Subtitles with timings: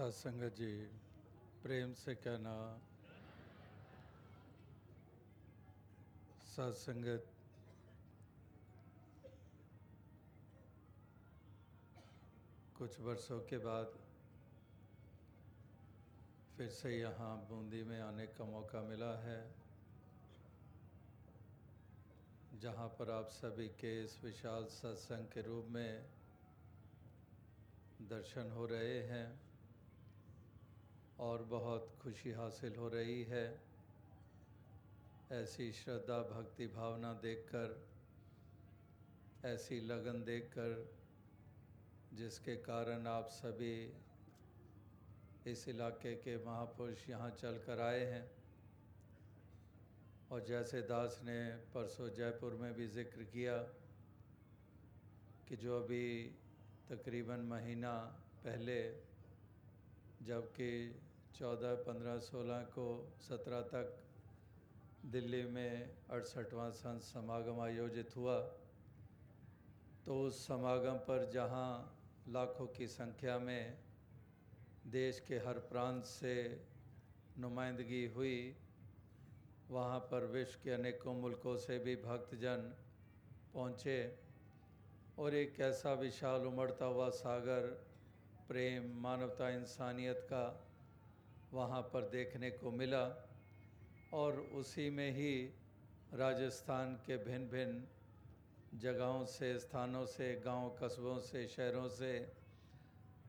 [0.00, 0.74] सत्संगत जी,
[1.62, 2.52] प्रेम से कहना।
[6.46, 7.26] सत्संगत
[12.78, 13.98] कुछ वर्षों के बाद
[16.56, 19.38] फिर से यहाँ बूंदी में आने का मौका मिला है,
[22.62, 25.92] जहाँ पर आप सभी के इस विशाल सत्संग के रूप में
[28.08, 29.49] दर्शन हो रहे हैं।
[31.20, 33.46] और बहुत खुशी हासिल हो रही है।
[35.32, 37.74] ऐसी श्रद्धा, भक्ति भावना देखकर,
[39.44, 40.88] ऐसी लगन देखकर,
[42.14, 43.74] जिसके कारण आप सभी
[45.46, 48.30] इस इलाके के महापुरुष यहाँ चल कर आए हैं।
[50.32, 51.38] और जैसे दास ने
[51.74, 53.56] परसों जयपुर में भी ज़िक्र किया
[55.48, 56.06] कि जो अभी
[56.90, 57.92] तकरीबन महीना
[58.44, 58.80] पहले,
[60.26, 60.70] जबकि
[61.34, 62.86] चौदह पंद्रह सोलह को
[63.20, 63.98] सत्रह तक
[65.06, 68.38] दिल्ली में अड़सठवां संत समागम आयोजित हुआ।
[70.06, 71.70] तो उस समागम पर जहाँ
[72.28, 73.78] लाखों की संख्या में
[74.86, 76.34] देश के हर प्रांत से
[77.38, 78.56] नुमाइंदगी हुई,
[79.70, 82.72] वहाँ पर विश्व के अनेकों मुल्कों से भी भक्तजन
[83.54, 84.00] पहुँचे
[85.18, 87.66] और एक ऐसा विशाल उमड़ता हुआ सागर,
[88.48, 90.44] प्रेम, मानवता, इंसानियत का
[91.52, 93.28] वहाँ पर देखने को मिला
[94.12, 95.54] और उसी में ही
[96.14, 102.32] राजस्थान के भिन्न भिन्न जगहों से, स्थानों से, गाँव कस्बों से, शहरों से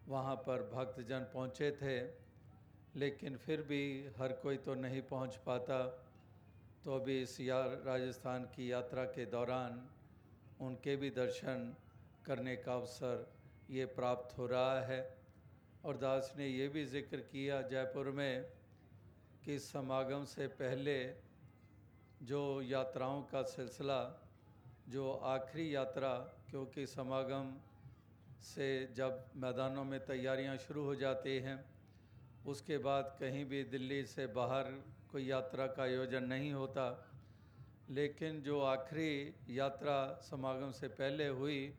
[0.08, 2.22] वहाँ पर भक्तजन पहुँचे थे।
[2.96, 6.08] लेकिन फिर भी हर कोई तो नहीं पहुँच पाता।
[6.84, 9.90] तो अभी इस या, राजस्थान की यात्रा के दौरान
[10.62, 11.76] उनके भी दर्शन
[12.26, 13.34] करने का अवसर
[13.70, 15.21] ये प्राप्त हो रहा है।
[15.86, 18.44] और दास ने ये भी ज़िक्र किया जयपुर में
[19.46, 20.98] कि समागम से पहले
[22.22, 24.02] जो यात्राओं का सिलसिला,
[24.90, 26.14] जो आखिरी यात्रा,
[26.50, 27.54] क्योंकि समागम
[28.44, 31.66] से जब मैदानों में तैयारियाँ शुरू हो जाती हैं,
[32.46, 34.72] उसके बाद कहीं भी दिल्ली से बाहर
[35.12, 36.86] कोई यात्रा का आयोजन नहीं होता।
[37.90, 41.74] लेकिन जो आखिरी यात्रा समागम से पहले हुई,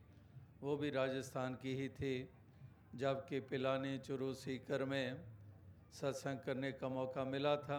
[0.62, 2.29] वो भी राजस्थान की ही थी।
[2.95, 5.17] जबकि पिलानी चुरू सीकर में
[5.93, 7.79] सत्संग करने का मौका मिला था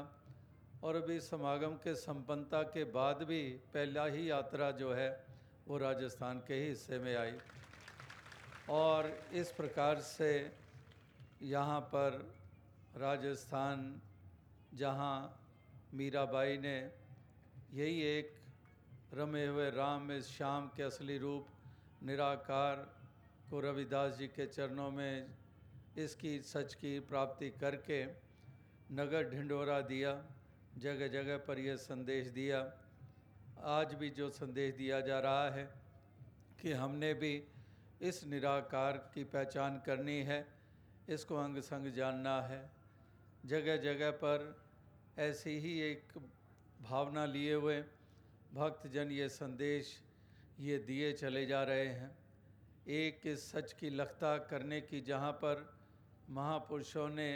[0.83, 3.41] और अभी समागम के संपन्नता के बाद भी
[3.73, 5.09] पहला ही यात्रा जो है
[5.67, 7.37] वो राजस्थान के ही हिस्से में आई।
[8.69, 10.31] और इस प्रकार से
[11.41, 12.17] यहाँ पर
[12.97, 14.01] राजस्थान
[14.73, 15.15] जहाँ
[15.93, 16.77] मीराबाई ने
[17.73, 18.33] यही एक
[19.13, 21.47] रमे हुए राम में शाम के असली रूप
[22.03, 22.85] निराकार
[23.49, 25.27] को रविदास जी के चरणों में
[25.97, 28.03] इसकी, सच की प्राप्ति करके
[28.91, 30.13] नगर ढिंडोरा दिया
[30.77, 32.59] जगह जगह पर यह संदेश दिया।
[33.69, 35.63] आज भी जो संदेश दिया जा रहा है
[36.61, 37.33] कि हमने भी
[38.01, 40.45] इस निराकार की पहचान करनी है,
[41.09, 42.61] इसको अंग संग जानना है।
[43.45, 44.55] जगह जगह पर
[45.19, 46.17] ऐसी ही एक
[46.81, 47.79] भावना लिए हुए
[48.53, 49.99] भक्तजन ये संदेश
[50.59, 52.11] ये दिए चले जा रहे हैं।
[52.85, 55.65] एक सच की लखता करने की जहाँ पर
[56.29, 57.29] महापुरुषों ने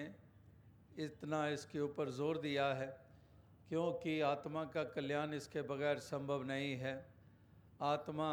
[1.00, 2.88] इतना इसके ऊपर ज़ोर दिया है,
[3.69, 6.94] क्योंकि आत्मा का कल्याण इसके बगैर संभव नहीं है।
[7.84, 8.30] आत्मा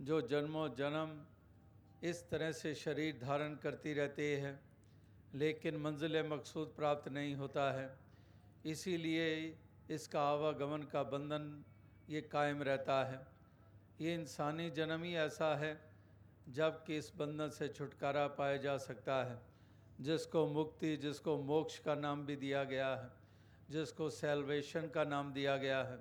[0.00, 1.16] जो जन्मों जन्म
[2.02, 4.58] इस तरह से शरीर धारण करती रहती है,
[5.34, 7.88] लेकिन मंजिल मकसूद प्राप्त नहीं होता है।
[8.66, 9.56] इसीलिए
[9.90, 11.64] इसका आवागमन का बंधन
[12.10, 13.26] ये कायम रहता है।
[14.00, 15.72] ये इंसानी जन्म ही ऐसा है
[16.48, 19.38] जबकि इस बंधन से छुटकारा पाया जा सकता है।
[20.00, 23.10] जिसको मुक्ति, जिसको मोक्ष का नाम भी दिया गया है,
[23.70, 25.98] जिसको सेल्वेशन का नाम दिया गया है।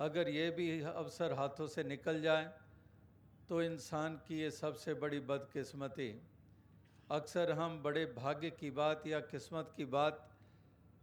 [0.00, 2.52] अगर ये भी अवसर हाथों से निकल जाए
[3.48, 6.08] तो इंसान की ये सबसे बड़ी बदकिस्मती।
[7.10, 10.28] अक्सर हम बड़े भाग्य की बात या किस्मत की बात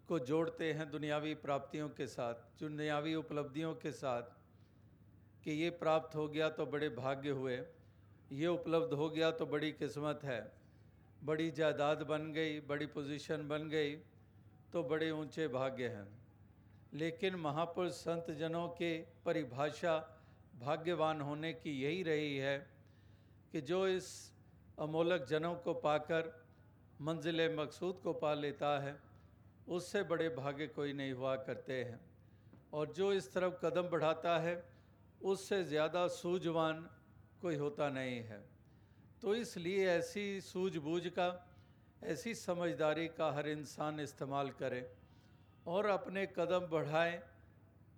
[0.07, 4.23] को जोड़ते हैं दुनियावी प्राप्तियों के साथ, दुनियावी उपलब्धियों के साथ,
[5.43, 7.57] कि ये प्राप्त हो गया तो बड़े भाग्य हुए।
[8.33, 10.41] ये उपलब्ध हो गया तो बड़ी किस्मत है।
[11.21, 13.95] बड़ी जायदाद बन गई, बड़ी पोजीशन बन गई
[14.73, 16.07] तो बड़े ऊँचे भाग्य हैं।
[16.93, 19.97] लेकिन महापुरुष संत जनों के परिभाषा
[20.59, 22.57] भाग्यवान होने की यही रही है
[23.51, 24.09] कि जो इस
[24.79, 26.31] अमोलक जनों को पाकर,
[27.01, 28.95] मंजिल मकसूद को पा लेता है,
[29.67, 31.99] उससे बड़े भाग्य कोई नहीं हुआ करते हैं।
[32.73, 34.55] और जो इस तरफ़ कदम बढ़ाता है,
[35.23, 36.87] उससे ज़्यादा सूझवान
[37.43, 38.39] कोई होता नहीं है।
[39.21, 41.27] तो इसलिए ऐसी सूझबूझ का,
[42.03, 44.81] ऐसी समझदारी का हर इंसान इस्तेमाल करे
[45.67, 47.21] और अपने कदम बढ़ाए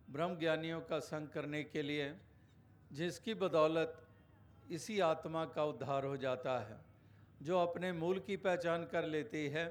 [0.10, 2.12] ब्रह्म ज्ञानियों का संग करने के लिए,
[2.94, 4.02] जिसकी बदौलत
[4.72, 6.78] इसी आत्मा का उद्धार हो जाता है।
[7.42, 9.66] जो अपने मूल की पहचान कर लेती है,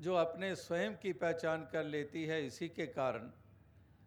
[0.00, 3.30] जो अपने स्वयं की पहचान कर लेती है, इसी के कारण,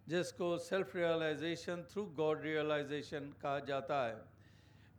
[0.07, 4.36] जिसको self realisation through God realisation कहा जाता है।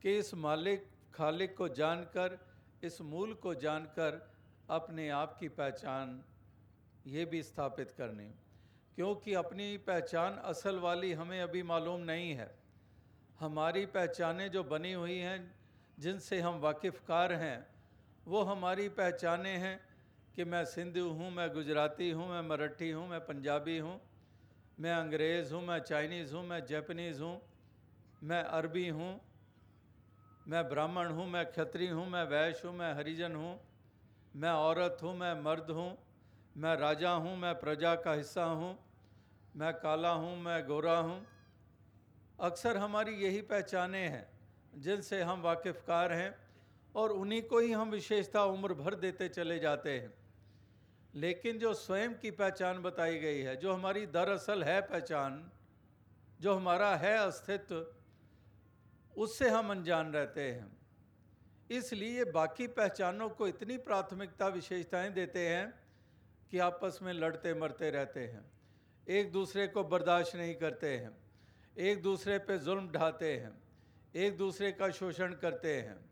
[0.03, 2.39] कि इस मालिक, खालिक को जानकर,
[2.85, 4.31] इस मूल को जानकर
[4.71, 6.25] अपने आप की पहचान
[7.07, 8.31] ये भी स्थापित करनी।
[8.95, 12.59] क्योंकि अपनी पहचान असल वाली हमें अभी मालूम नहीं है।
[13.41, 15.55] हमारी पहचानें जो बनी हुई हैं,
[15.99, 17.67] जिनसे हम वाकिफ़कार हैं,
[18.29, 19.81] वो हमारी पहचानें हैं
[20.37, 24.01] कि मैं सिंधु हूँ, मैं गुजराती हूँ, मैं मराठी हूँ, मैं पंजाबी हूँ,
[24.81, 27.43] मैं अंग्रेज़ हूँ, मैं चाइनीज़ हूँ, मैं जैपनीज़ हूँ,
[28.23, 29.28] मैं अरबी हूँ
[30.49, 33.61] मैं ब्राह्मण हूँ, मैं क्षत्रिय हूँ, मैं वैश्य हूँ, मैं हरिजन हूँ,
[34.37, 35.99] मैं औरत हूँ, मैं मर्द हूँ,
[36.57, 38.79] मैं राजा हूँ, मैं प्रजा का हिस्सा हूँ,
[39.57, 41.27] मैं काला हूँ, मैं गोरा हूँ।
[42.41, 44.29] अक्सर हमारी यही पहचाने हैं,
[44.75, 46.35] जिनसे हम वाकिफ़कार हैं
[46.95, 50.15] और उन्हीं को ही हम विशेषता उम्र भर देते चले जाते हैं।
[51.15, 55.51] लेकिन जो स्वयं की पहचान बताई गई है, जो हमारी दरअसल है पहचान,
[56.41, 57.87] जो हमारा है अस्तित्व
[59.19, 60.79] उससे हम अनजान रहते हैं।
[61.71, 65.75] इसलिए बाकी पहचानों को इतनी प्राथमिकता विशेषताएँ देते हैं
[66.51, 68.51] कि आपस में लड़ते मरते रहते हैं।
[69.09, 71.17] एक दूसरे को बर्दाश्त नहीं करते हैं।
[71.79, 73.63] एक दूसरे पे जुल्म ढाते हैं।
[74.15, 76.11] एक दूसरे का शोषण करते हैं।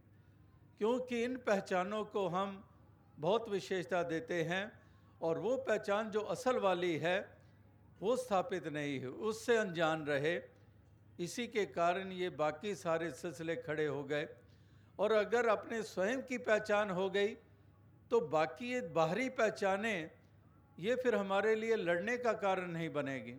[0.78, 2.68] क्योंकि इन पहचानों को हम
[3.18, 4.82] बहुत विशेषता देते हैं
[5.22, 7.36] और वो पहचान जो असल वाली है,
[8.00, 10.55] वो स्थापित नहीं है। उससे अनजान रहे
[11.18, 14.28] इसी के कारण ये बाकी सारे सिलसिले खड़े हो गए।
[14.98, 17.34] और अगर अपने स्वयं की पहचान हो गई
[18.10, 20.10] तो बाकी ये बाहरी पहचानें,
[20.78, 23.34] ये फिर हमारे लिए लड़ने का कारण नहीं बनेगी।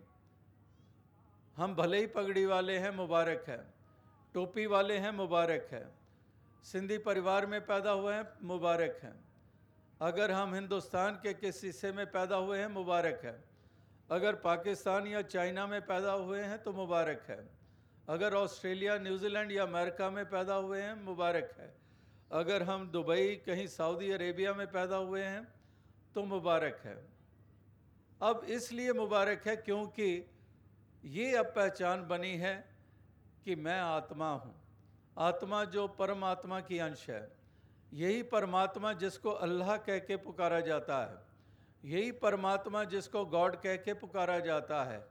[1.56, 3.60] हम भले ही पगड़ी वाले हैं, मुबारक है।
[4.34, 5.86] टोपी वाले हैं, मुबारक है।
[6.64, 9.14] सिंधी परिवार में पैदा हुए हैं, मुबारक हैं।
[10.00, 13.38] अगर हम हिंदुस्तान के किस हिस्से में पैदा हुए हैं, मुबारक है।
[14.10, 17.57] अगर पाकिस्तान या चाइना में पैदा हुए हैं तो मुबारक है।
[18.08, 21.74] अगर ऑस्ट्रेलिया, न्यूजीलैंड या अमेरिका में पैदा हुए हैं, मुबारक है।
[22.32, 25.54] अगर हम दुबई, कहीं सऊदी अरेबिया में पैदा हुए हैं
[26.14, 27.08] तो मुबारक है।
[28.22, 30.30] अब इसलिए मुबारक है क्योंकि
[31.04, 32.54] ये अब पहचान बनी है
[33.44, 34.54] कि मैं आत्मा हूँ।
[35.18, 37.32] आत्मा जो परमात्मा की अंश है।
[37.94, 41.18] यही परमात्मा जिसको अल्लाह कह के पुकारा जाता है।
[41.84, 45.08] यही परमात्मा जिसको गॉड कह के पुकारा जाता है।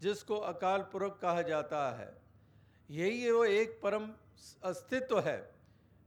[0.00, 2.27] जिसको अकाल पुरख कहा जाता है।
[2.88, 4.08] यही वो एक परम
[4.64, 5.38] अस्तित्व है।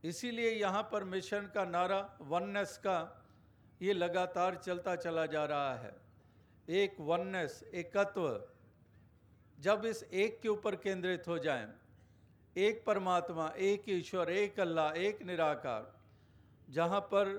[0.04, 3.00] इसीलिए यहाँ पर मिशन का नारा वननेस का
[3.82, 5.94] ये लगातार चलता चला जा रहा है।
[6.68, 8.44] एक वननेस एकत्व
[9.58, 11.68] जब इस एक के ऊपर केंद्रित हो जाएँ,
[12.56, 15.92] एक परमात्मा एक ईश्वर एक अल्लाह एक निराकार
[16.70, 17.30] जहाँ पर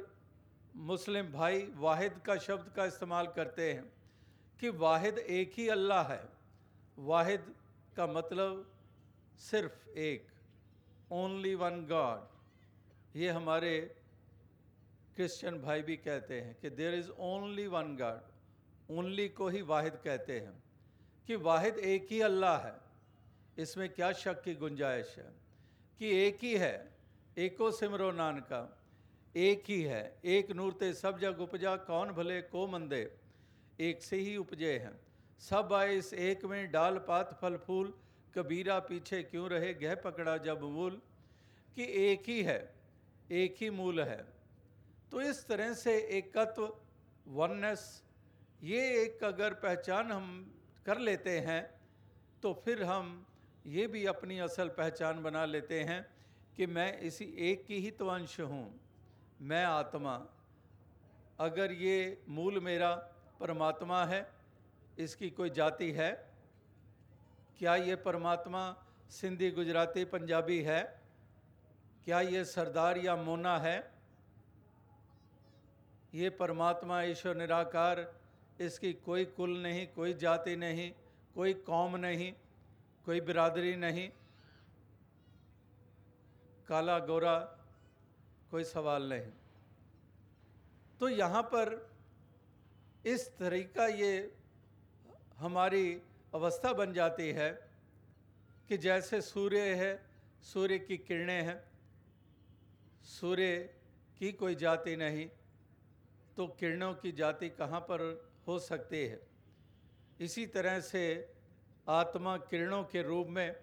[0.82, 3.84] मुस्लिम भाई वाहिद का शब्द का इस्तेमाल करते हैं
[4.60, 6.22] कि वाहिद एक ही अल्लाह है।
[6.98, 7.52] वाहिद
[7.96, 8.71] का मतलब
[9.42, 10.26] सिर्फ़ एक
[11.12, 13.78] ओनली वन गॉड ये हमारे
[15.16, 19.96] क्रिश्चियन भाई भी कहते हैं कि there is only one God only को ही वाहिद
[20.04, 20.52] कहते हैं
[21.28, 22.74] कि वाहिद एक ही अल्लाह है।
[23.58, 25.24] इसमें क्या शक की गुंजाइश है
[26.00, 26.74] कि एक ही है,
[27.36, 28.60] एको सिमरो नान का
[29.34, 33.02] एक ही है, एक नूरते सब जग उपजा, कौन भले, को मंदे,
[33.80, 34.94] एक से ही उपजे हैं।
[35.40, 37.92] सब आए इस एक में, डाल, पात, फल, फूल
[38.34, 39.72] कबीरा पीछे क्यों रहे?
[39.76, 41.00] गह पकड़ा जब मूल
[41.76, 42.60] कि एक ही है,
[43.32, 44.24] एक ही मूल है।
[45.12, 46.72] तो इस तरह से एकत्व
[47.30, 47.82] वननेस
[48.62, 50.28] ये एक अगर पहचान हम
[50.86, 51.62] कर लेते हैं
[52.42, 53.10] तो फिर हम
[53.68, 56.00] ये भी अपनी असल पहचान बना लेते हैं
[56.56, 58.66] कि मैं इसी एक की ही तो अंश हूँ,
[59.42, 60.14] मैं आत्मा।
[61.40, 61.96] अगर ये
[62.30, 62.94] मूल मेरा
[63.40, 64.26] परमात्मा है,
[64.98, 66.10] इसकी कोई जाति है
[67.62, 68.60] क्या ये परमात्मा
[69.10, 70.80] सिंधी गुजराती पंजाबी है?
[72.04, 73.76] क्या ये सरदार या मोना है?
[76.14, 78.14] ये परमात्मा ईश्वर निराकार,
[78.60, 80.90] इसकी कोई कुल नहीं, कोई जाति नहीं,
[81.34, 82.32] कोई कौम नहीं,
[83.06, 84.10] कोई बिरादरी नहीं।
[86.68, 87.38] काला गोरा
[88.50, 89.32] कोई सवाल नहीं।
[91.00, 91.76] तो यहाँ पर
[93.04, 94.14] इस तरीका ये
[95.38, 96.02] हमारी
[96.32, 97.50] अवस्था बन जाती है
[98.68, 99.92] कि जैसे सूर्य है,
[100.44, 101.62] सूर्य की किरणें हैं,
[103.04, 103.56] सूर्य
[104.18, 105.28] की कोई जाति नहीं
[106.36, 108.00] तो किरणों की जाति कहाँ पर
[108.46, 109.20] हो सकती है?
[110.20, 111.04] इसी तरह से
[111.86, 113.54] आत्मा किरणों के रूप में,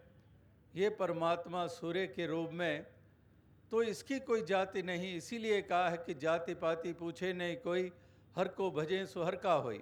[0.73, 2.85] ये परमात्मा सूर्य के रूप में
[3.71, 7.91] तो इसकी कोई जाति नहीं। इसीलिए कहा है कि जाति पाति पूछे नहीं कोई,
[8.35, 9.81] हर को भजे सुहर का होई।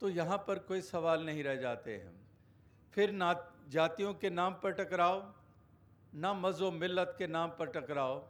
[0.00, 2.12] तो यहाँ पर कोई सवाल नहीं रह जाते हैं।
[2.94, 3.32] फिर ना
[3.68, 5.22] जातियों के नाम पर टकराओ
[6.14, 8.22] ना मज़ो मिल्लत के नाम पर टकराओ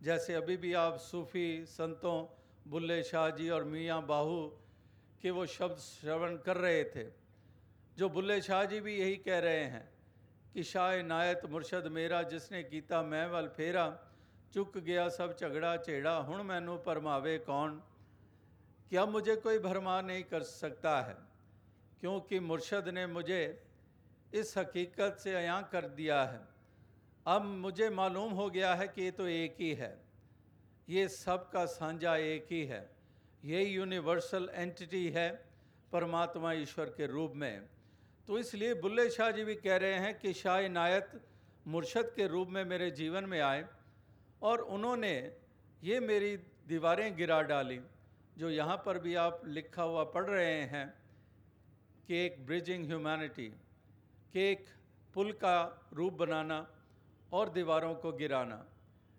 [0.00, 2.18] जैसे अभी भी आप सूफ़ी संतों,
[2.66, 4.40] बुल्ले शाह जी और मियाँ बाहू
[5.22, 7.04] के वो शब्द श्रवण कर रहे थे,
[7.96, 9.88] जो बुल्ले शाह जी भी यही कह रहे हैं
[10.54, 13.86] कि शाह नायत मुर्शद मेरा जिसने कीता मैं वल फेरा,
[14.54, 17.80] चुक गया सब झगड़ा चेड़ा हूँ मैनू परमावे कौन?
[18.90, 21.16] क्या मुझे कोई भरमा नहीं कर सकता है?
[22.00, 23.62] क्योंकि मुर्शद ने मुझे
[24.34, 26.40] इस हकीकत से अयां कर दिया है।
[27.26, 30.02] अब मुझे मालूम हो गया है कि ये तो एक ही है।
[30.88, 32.90] ये सब का साझा एक ही है।
[33.44, 35.44] ये यूनिवर्सल एंटिटी है
[35.92, 37.68] परमात्मा ईश्वर के रूप में।
[38.28, 41.20] तो इसलिए बुल्ले शाह जी भी कह रहे हैं कि शाह नायत
[41.66, 43.64] मुर्शद के रूप में मेरे जीवन में आए
[44.42, 45.32] और उन्होंने
[45.84, 46.36] ये मेरी
[46.68, 47.80] दीवारें गिरा डाली।
[48.40, 50.86] जो यहाँ पर भी आप लिखा हुआ पढ़ रहे हैं
[52.06, 53.48] कि एक ब्रिजिंग ह्यूमैनिटी
[54.34, 54.68] कि एक
[55.14, 55.56] पुल का
[55.94, 56.56] रूप बनाना
[57.32, 58.56] और दीवारों को गिराना।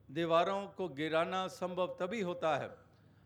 [0.09, 2.69] दीवारों को गिराना संभव तभी होता है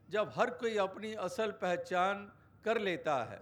[0.10, 2.28] जब हर कोई अपनी असल पहचान
[2.66, 3.40] कर लेता है।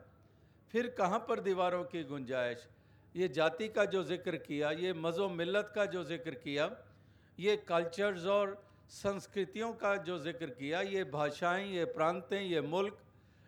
[0.74, 2.67] फिर कहाँ पर दीवारों की गुंजाइश?
[3.15, 6.69] ये जाति का जो ज़िक्र किया, ये मज़ो मिलत का जो ज़िक्र किया,
[7.38, 8.55] ये कल्चर्स और
[8.90, 12.98] संस्कृतियों का जो ज़िक्र किया ये भाषाएँ ये प्रांतें ये मुल्क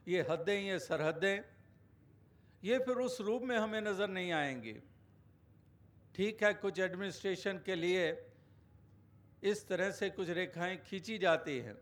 [0.08, 1.44] ये हदें ये सरहदें
[2.63, 4.74] ये फिर उस रूप में हमें नज़र नहीं आएँगी।
[6.15, 8.06] ठीक है कुछ एडमिनिस्ट्रेशन के लिए
[9.44, 11.75] इस तरह से कुछ रेखाएँ खींची जाती हैं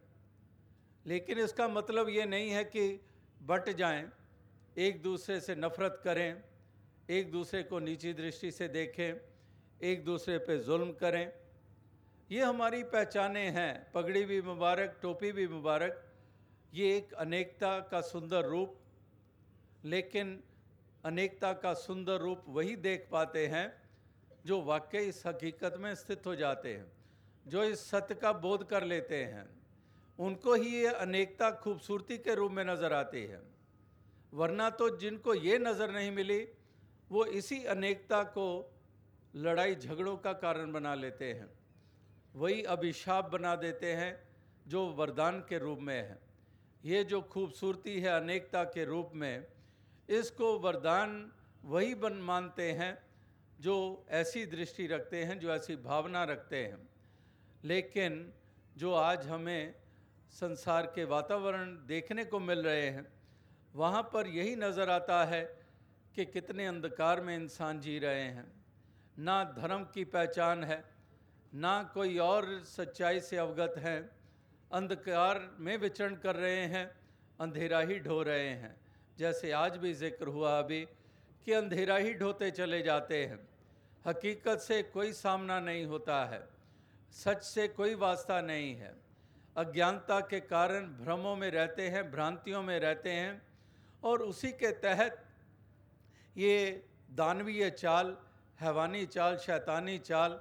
[1.05, 2.99] लेकिन इसका मतलब ये नहीं है कि
[3.41, 4.03] बट जाएँ,
[4.77, 6.43] एक दूसरे से नफ़रत करें
[7.09, 9.13] एक दूसरे को नीची दृष्टि से देखें
[9.81, 11.25] एक दूसरे पे जुल्म करें।
[12.29, 15.99] ये हमारी पहचाने हैं। पगड़ी भी मुबारक, टोपी भी मुबारक।
[16.73, 18.75] ये एक अनेकता का सुंदर रूप,
[19.85, 20.41] लेकिन
[21.03, 23.67] अनेकता का सुंदर रूप वही देख पाते हैं,
[24.45, 26.91] जो वाकई इस हकीकत में स्थित हो जाते हैं,
[27.45, 29.47] जो इस सत्य का बोध कर लेते हैं।
[30.19, 33.41] उनको ही ये अनेकता खूबसूरती के रूप में नज़र आती है।
[34.33, 36.47] वरना तो जिनको ये नज़र नहीं मिली,
[37.11, 38.47] वो इसी अनेकता को
[39.35, 41.49] लड़ाई झगड़ों का कारण बना लेते हैं।
[42.35, 44.23] वही अभिशाप बना देते हैं
[44.67, 46.19] जो वरदान के रूप में है।
[46.85, 49.47] ये जो खूबसूरती है, अनेकता के रूप में,
[50.09, 51.31] इसको वरदान
[51.65, 52.97] वही बन मानते हैं
[53.59, 56.89] जो ऐसी दृष्टि रखते हैं, जो ऐसी भावना रखते हैं।
[57.63, 58.33] लेकिन
[58.77, 59.75] जो आज हमें
[60.31, 63.05] संसार के वातावरण देखने को मिल रहे हैं,
[63.75, 65.43] वहाँ पर यही नज़र आता है
[66.15, 68.51] कि कितने अंधकार में इंसान जी रहे हैं।
[69.19, 70.92] ना धर्म की पहचान है
[71.53, 73.99] ना कोई और सच्चाई से अवगत हैं।
[74.71, 76.85] अंधकार में विचरण कर रहे हैं,
[77.39, 78.75] अंधेरा ही ढो रहे हैं।
[79.17, 80.81] जैसे आज भी ज़िक्र हुआ अभी
[81.47, 83.39] कि अंधेरा ही ढोते चले जाते हैं।
[84.05, 86.41] हकीकत से कोई सामना नहीं होता है,
[87.15, 88.93] सच से कोई वास्ता नहीं है।
[89.55, 93.41] अज्ञानता के कारण भ्रमों में रहते हैं, भ्रांतियों में रहते हैं
[94.03, 95.23] और उसी के तहत
[96.35, 98.15] ये दानवीय चाल,
[98.59, 100.39] हैवानी चाल, शैतानी चाल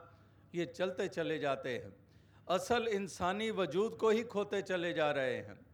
[0.54, 1.96] ये चलते चले जाते हैं।
[2.48, 5.66] असल इंसानी वजूद को ही खोते चले जा रहे हैं।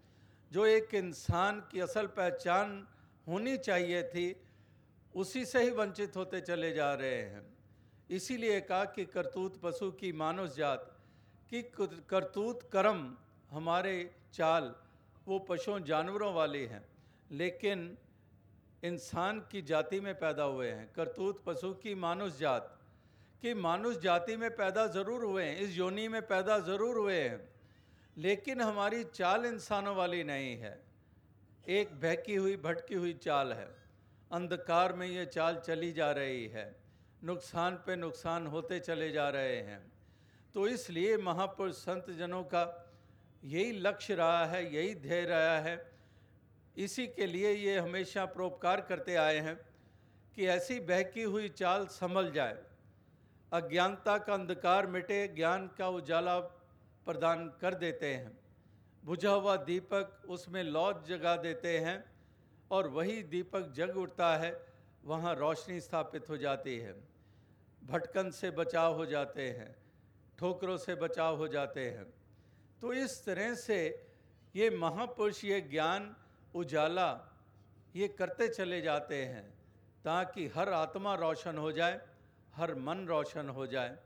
[0.53, 2.89] जो एक इंसान की असल पहचान
[3.29, 4.41] होनी चाहिए थी,
[5.15, 7.59] उसी से ही वंचित होते चले जा रहे हैं।
[8.11, 10.99] इसीलिए कहा कि करतूत पशु की मानुष जात,
[11.51, 11.63] की
[12.09, 13.17] करतूत कर्म
[13.51, 14.75] हमारे चाल,
[15.27, 16.89] वो पशुओं जानवरों वाले हैं।
[17.31, 17.99] लेकिन
[18.85, 22.78] इंसान की जाति में पैदा हुए हैं। करतूत पशु की मानुष जात
[23.43, 27.41] कि मानुष जाति में पैदा ज़रूर हुए हैं, इस योनि में पैदा ज़रूर हुए हैं,
[28.17, 30.79] लेकिन हमारी चाल इंसानों वाली नहीं है।
[31.69, 33.69] एक बहकी हुई, भटकी हुई चाल है।
[34.31, 36.75] अंधकार में ये चाल चली जा रही है।
[37.25, 39.81] नुकसान पे नुकसान होते चले जा रहे हैं।
[40.55, 42.65] तो इसलिए महापुरुष संत जनों का
[43.45, 45.77] यही लक्ष्य रहा है, यही ध्येय रहा है।
[46.77, 49.57] इसी के लिए ये हमेशा परोपकार करते आए हैं
[50.37, 52.57] कि ऐसी बहकी हुई चाल संभल जाए।
[53.53, 56.39] अज्ञानता का अंधकार मिटे, ज्ञान का उजाला
[57.07, 58.39] प्रदान कर देते हैं।
[59.05, 62.05] बुझा हुआ दीपक उसमें लौट जगा देते हैं
[62.71, 64.51] और वही दीपक जग उठता है,
[65.05, 66.93] वहाँ रोशनी स्थापित हो जाती है।
[67.83, 69.75] भटकन से बचाव हो जाते हैं,
[70.39, 72.05] ठोकरों से बचाव हो जाते हैं।
[72.81, 73.79] तो इस तरह से
[74.57, 76.15] ये महापुरुष ये ज्ञान,
[76.55, 77.09] उजाला,
[77.97, 79.49] ये करते चले जाते हैं,
[80.05, 82.01] ताकि हर आत्मा रोशन हो जाए
[82.59, 83.97] हर मन रोशन हो जाए।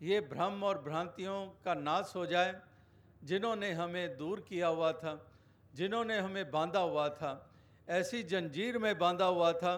[0.00, 2.54] ये भ्रम और भ्रांतियों का नाश हो जाए,
[3.24, 5.14] जिन्होंने हमें दूर किया हुआ था,
[5.74, 7.32] जिन्होंने हमें बांधा हुआ था।
[7.88, 9.76] ऐसी जंजीर में बांधा हुआ था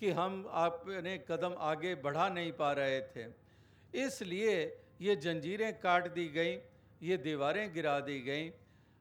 [0.00, 3.26] कि हम अपने कदम आगे बढ़ा नहीं पा रहे थे।
[3.94, 4.56] इसलिए
[5.00, 6.58] ये जंजीरें काट दी गई,
[7.02, 8.50] ये दीवारें गिरा दी गई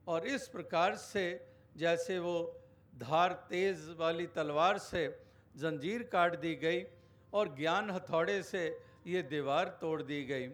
[0.07, 1.25] और इस प्रकार से
[1.77, 2.35] जैसे वो
[2.93, 5.07] धार तेज़ वाली तलवार से
[5.55, 6.83] जंजीर काट दी गई
[7.35, 8.63] और ज्ञान हथौड़े से
[9.07, 10.49] ये दीवार तोड़ दी गई।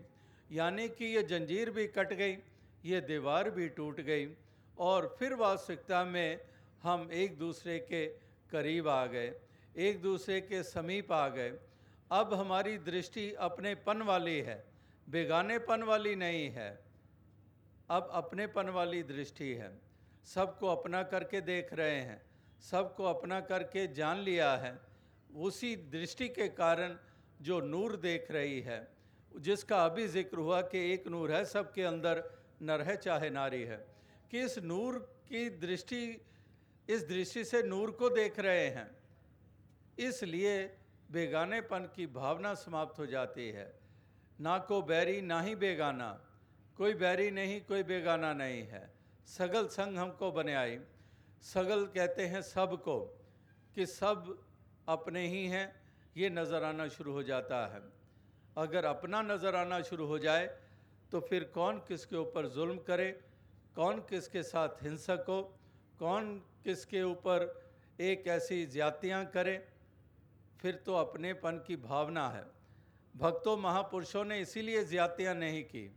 [0.49, 2.37] यानी कि ये जंजीर भी कट गई,
[2.85, 4.27] ये दीवार भी टूट गई
[4.77, 6.39] और फिर वास्तविकता में
[6.83, 8.05] हम एक दूसरे के
[8.51, 9.33] करीब आ गए,
[9.79, 11.51] एक दूसरे के समीप आ गए।
[12.11, 14.63] अब हमारी दृष्टि अपनेपन वाली है,
[15.07, 16.69] बेगानेपन वाली नहीं है।
[17.89, 19.71] अब अपनेपन वाली दृष्टि है।
[20.25, 22.21] सबको अपना करके देख रहे हैं,
[22.61, 24.73] सबको अपना करके जान लिया है।
[25.35, 26.97] उसी दृष्टि के कारण
[27.41, 28.87] जो नूर देख रही है,
[29.39, 32.23] जिसका अभी ज़िक्र हुआ कि एक नूर है, सबके अंदर
[32.61, 33.77] नर है, चाहे नारी है,
[34.31, 34.97] कि इस नूर
[35.29, 36.21] की दृष्टि,
[36.87, 38.89] इस दृष्टि से नूर को देख रहे हैं,
[39.99, 40.57] इसलिए
[41.11, 43.71] बेगानेपन की भावना समाप्त हो जाती है।
[44.39, 46.11] ना को बैरी, ना ही बेगाना,
[46.77, 48.89] कोई बैरी नहीं, कोई बेगाना नहीं है।
[49.27, 50.79] सगल संग हमको बने आई।
[51.43, 52.99] सगल कहते हैं सबको
[53.77, 54.37] कि सब
[54.87, 55.73] अपने ही हैं,
[56.15, 57.81] ये नज़र आना शुरू हो जाता है।
[58.57, 60.45] अगर अपना नज़र आना शुरू हो जाए
[61.11, 63.11] तो फिर कौन किसके ऊपर जुल्म करे,
[63.75, 65.41] कौन किसके साथ हिंसक हो,
[65.99, 67.47] कौन किसके ऊपर
[68.01, 69.57] एक ऐसी ज्यातियाँ करे,
[70.59, 72.43] फिर तो अपनेपन की भावना है।
[73.15, 75.89] भक्तों, महापुरुषों ने इसीलिए ज्यातियाँ नहीं की।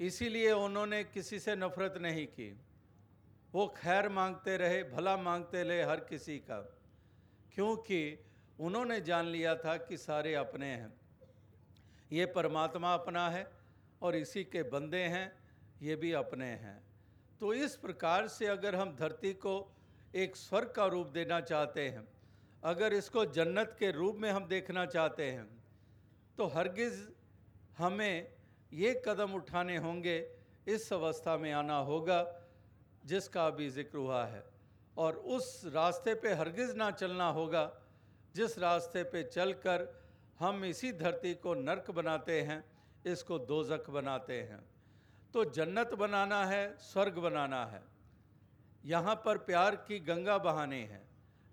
[0.00, 2.50] इसीलिए उन्होंने किसी से नफरत नहीं की।
[3.52, 6.60] वो खैर मांगते रहे, भला मांगते रहे हर किसी का।
[7.54, 8.18] क्योंकि
[8.58, 10.92] उन्होंने जान लिया था कि सारे अपने हैं।
[12.10, 13.46] ये परमात्मा अपना है
[14.02, 15.32] और इसी के बंदे हैं,
[15.82, 16.80] ये भी अपने हैं।
[17.40, 19.54] तो इस प्रकार से अगर हम धरती को
[20.14, 22.06] एक स्वर्ग का रूप देना चाहते हैं,
[22.62, 25.48] अगर इसको जन्नत के रूप में हम देखना चाहते हैं
[26.38, 27.00] तो हरगिज़
[27.78, 28.28] हमें
[28.72, 30.16] ये कदम उठाने होंगे,
[30.66, 32.20] इस अवस्था में आना होगा,
[33.04, 34.42] जिसका अभी ज़िक्र हुआ है।
[34.96, 37.70] और उस रास्ते पे हरगिज़ ना चलना होगा।
[38.34, 39.86] जिस रास्ते पे चलकर
[40.40, 42.64] हम इसी धरती को नरक बनाते हैं,
[43.06, 44.60] इसको दोजक बनाते हैं।
[45.34, 47.82] तो जन्नत बनाना है, स्वर्ग बनाना है।
[48.84, 51.02] यहाँ पर प्यार की गंगा बहाने हैं।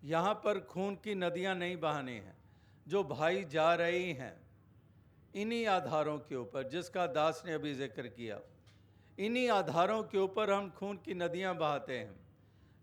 [0.04, 2.38] यहाँ पर खून की नदियाँ नहीं बहाने हैं।
[2.88, 4.36] जो भाई जा रही हैं,
[5.36, 8.40] इन्हीं आधारों के ऊपर, जिसका दास ने अभी ज़िक्र किया,
[9.18, 12.29] इन्हीं आधारों के ऊपर हम खून की नदियाँ बहाते हैं।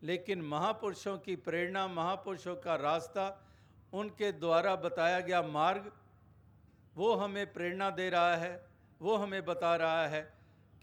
[0.02, 3.42] लेकिन महापुरुषों की प्रेरणा, महापुरुषों का रास्ता,
[3.92, 5.92] उनके द्वारा बताया गया मार्ग,
[6.96, 8.66] वो हमें प्रेरणा दे रहा है,
[9.00, 10.22] वो हमें बता रहा है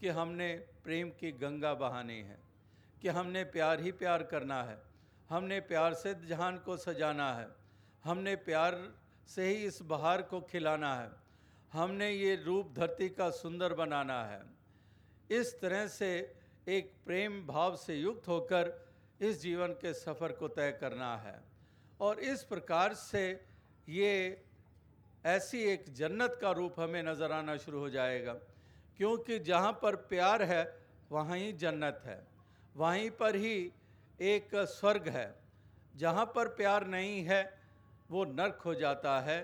[0.00, 0.52] कि हमने
[0.84, 2.38] प्रेम की गंगा बहानी है,
[3.02, 4.82] कि हमने प्यार ही प्यार करना है,
[5.30, 7.48] हमने प्यार से जहान को सजाना है,
[8.04, 8.94] हमने प्यार
[9.28, 11.10] से ही इस बहार को खिलाना है,
[11.72, 14.42] हमने ये रूप धरती का सुंदर बनाना है।
[15.30, 16.10] इस तरह से
[16.68, 18.72] एक प्रेम भाव से युक्त होकर
[19.24, 21.38] इस जीवन के सफ़र को तय करना है।
[22.00, 23.24] और इस प्रकार से
[23.88, 24.12] ये
[25.26, 28.32] ऐसी एक जन्नत का रूप हमें नज़र आना शुरू हो जाएगा,
[28.98, 30.64] क्योंकि जहाँ पर प्यार है,
[31.12, 32.22] वहाँ ही जन्नत है।
[32.74, 33.56] वहीं पर ही
[34.22, 35.34] एक स्वर्ग है।
[35.94, 37.42] जहाँ पर प्यार नहीं है,
[38.10, 39.38] वो नर्क हो जाता है।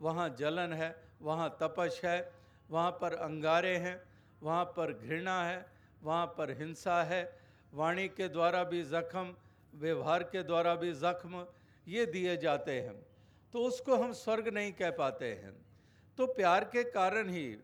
[0.00, 2.32] वहाँ जलन है, वहाँ तपश है,
[2.70, 4.00] वहाँ पर अंगारे हैं,
[4.42, 5.66] वहाँ पर घृणा है,
[6.02, 7.22] वहाँ पर हिंसा है
[7.74, 9.34] वाणी के द्वारा भी ज़ख्म,
[9.74, 11.46] व्यवहार के द्वारा भी ज़ख्म,
[11.88, 13.06] ये दिए जाते हैं।
[13.52, 15.66] तो उसको हम स्वर्ग नहीं कह पाते हैं।
[16.18, 17.56] तो प्यार के कारण ही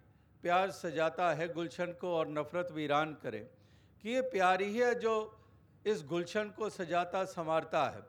[0.42, 3.51] प्यार सजाता है गुलशन को और नफ़रत वीरान करे।
[4.03, 5.40] कि ये प्यार ही है जो
[5.87, 8.03] इस गुलशन को सजाता, संवारता है।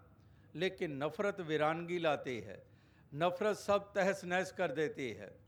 [0.56, 2.64] लेकिन नफ़रत वीरानगी लाती है।
[3.14, 5.40] नफ़रत सब तहस नहस कर देती है।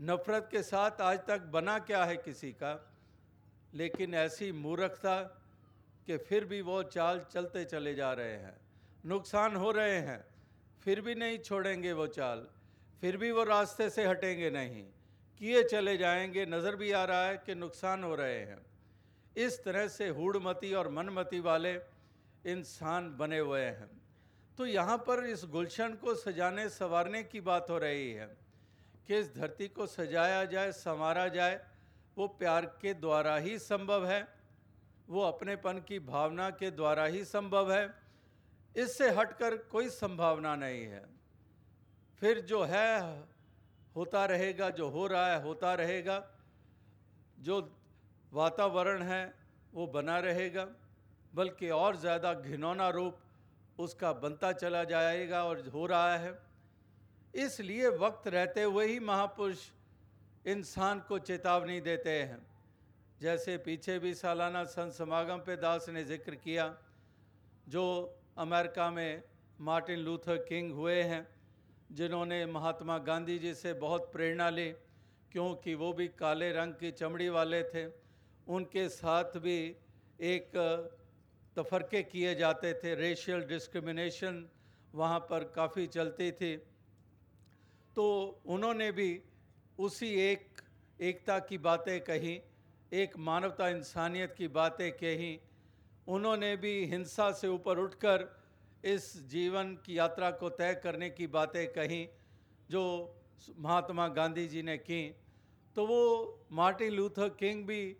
[0.00, 2.94] नफ़रत के साथ आज तक बना क्या है किसी का?
[3.74, 5.36] लेकिन ऐसी मूर्खता
[6.10, 8.56] कि फिर भी वो चाल चलते चले जा रहे हैं।
[9.06, 10.24] नुकसान हो रहे हैं,
[10.82, 12.46] फिर भी नहीं छोड़ेंगे वो चाल,
[13.00, 14.82] फिर भी वो रास्ते से हटेंगे नहीं।
[15.40, 18.58] किए चले जाएँगे, नज़र भी आ रहा है कि नुकसान हो रहे हैं।
[19.36, 21.72] इस तरह से हूड़मती और मनमती वाले
[22.44, 23.88] इंसान बने हुए हैं।
[24.58, 28.36] तो यहाँ पर इस गुलशन को सजाने, संवारने की बात हो रही है
[29.06, 31.60] कि इस धरती को सजाया जाए, संवारा जाए,
[32.18, 34.39] वो प्यार के द्वारा ही संभव है।
[35.10, 37.94] वो अपनेपन की भावना के द्वारा ही संभव है।
[38.76, 41.04] इससे हटकर कोई संभावना नहीं है।
[42.22, 43.24] फिर जो है,
[43.96, 46.22] होता रहेगा, जो हो रहा है, होता रहेगा।
[47.38, 47.60] जो
[48.32, 49.22] वातावरण है,
[49.74, 50.66] वो बना रहेगा।
[51.34, 53.18] बल्कि और ज़्यादा घिनौना रूप
[53.78, 56.32] उसका बनता चला जाएगा और हो रहा है।
[57.34, 59.66] इसलिए वक्त रहते हुए ही महापुरुष
[60.46, 62.38] इंसान को चेतावनी देते हैं।
[63.20, 66.64] जैसे पीछे भी सालाना संत समागम पे दास ने ज़िक्र किया,
[67.66, 67.84] जो
[68.38, 69.22] अमेरिका में
[69.60, 71.26] मार्टिन लूथर किंग हुए हैं,
[71.92, 74.70] जिन्होंने महात्मा गांधी जी से बहुत प्रेरणा ली,
[75.32, 77.86] क्योंकि वो भी काले रंग की चमड़ी वाले थे।
[78.46, 79.58] उनके साथ भी
[80.18, 80.56] एक,
[81.56, 84.44] तफरके किए जाते थे। रेशियल डिस्क्रिमिनेशन
[84.94, 86.56] वहाँ पर काफ़ी चलती थी।
[87.96, 88.06] तो
[88.46, 89.10] उन्होंने भी
[89.78, 90.62] उसी एक,
[91.00, 92.40] एकता की बातें कही
[92.92, 95.38] एक मानवता इंसानियत की बातें कही।
[96.08, 98.28] उन्होंने भी हिंसा से ऊपर उठकर
[98.84, 102.08] इस जीवन की यात्रा को तय करने की बातें कही,
[102.70, 102.82] जो
[103.58, 105.02] महात्मा गांधी जी ने की।
[105.76, 106.00] तो वो
[106.52, 107.96] मार्टिन लूथर किंग भी,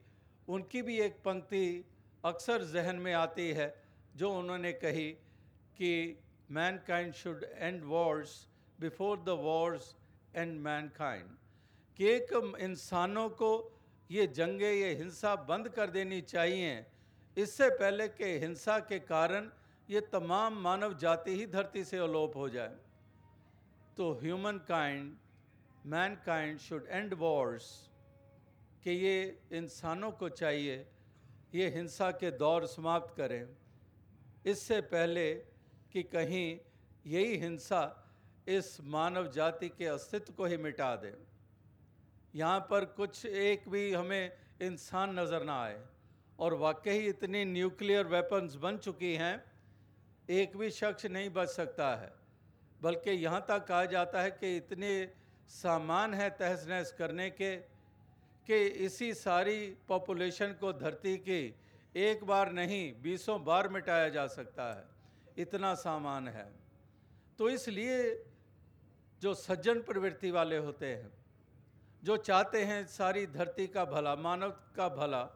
[0.49, 1.85] उनकी भी एक पंक्ति
[2.25, 3.75] अक्सर जहन में आती है,
[4.17, 5.11] जो उन्होंने कही
[5.77, 6.19] कि
[6.87, 8.47] mankind should end wars
[8.81, 9.95] before the wars
[10.37, 11.37] end mankind
[11.97, 13.51] कि एक इंसानों को
[14.11, 16.85] ये जंगे, ये हिंसा बंद कर देनी चाहिए।
[17.37, 19.51] इससे पहले कि हिंसा के कारण
[19.89, 22.75] ये तमाम मानव जाति ही धरती से अलोप हो जाए।
[23.97, 24.13] तो
[24.69, 25.17] humankind
[26.27, 27.69] mankind should end wars
[28.85, 29.17] कि ये
[29.53, 30.87] इंसानों को चाहिए,
[31.55, 33.47] ये हिंसा के दौर समाप्त करें।
[34.47, 35.33] इससे पहले
[35.93, 36.59] कि कहीं
[37.07, 37.83] यही हिंसा
[38.49, 41.13] इस मानव जाति के अस्तित्व को ही मिटा दे।
[42.35, 45.79] यहाँ पर कुछ एक भी हमें इंसान नज़र ना आए।
[46.39, 49.45] और वाकई इतनी न्यूक्लियर वेपन्स बन चुकी हैं,
[50.29, 52.13] एक भी शख्स नहीं बच सकता है।
[52.81, 54.93] बल्कि यहाँ तक कहा जाता है कि इतने
[55.51, 61.43] सामान है तहस नहस करने के, कि इसी सारी पॉपुलेशन को धरती की
[61.95, 64.85] एक बार नहीं, बीसों बार मिटाया जा सकता है।
[65.39, 66.47] इतना सामान है।
[67.39, 67.99] तो इसलिए
[69.23, 71.11] जो सज्जन प्रवृत्ति वाले होते हैं
[72.03, 75.29] जो चाहते हैं सारी धरती का भला, मानव का भला,